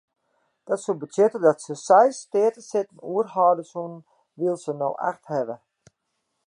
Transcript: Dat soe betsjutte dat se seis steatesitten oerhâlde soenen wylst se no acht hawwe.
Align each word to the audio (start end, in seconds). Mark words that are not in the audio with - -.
Dat 0.67 0.79
soe 0.83 0.97
betsjutte 1.01 1.39
dat 1.47 1.59
se 1.65 1.73
seis 1.87 2.15
steatesitten 2.25 2.99
oerhâlde 3.11 3.63
soenen 3.71 4.01
wylst 4.39 4.65
se 4.65 4.73
no 4.81 4.89
acht 5.09 5.23
hawwe. 5.31 5.55